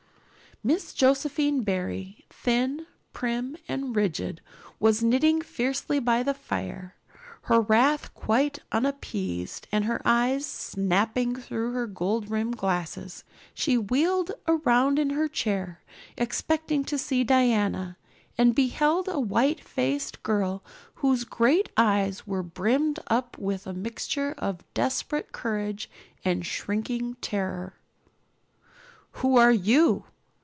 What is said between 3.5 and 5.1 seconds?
and rigid, was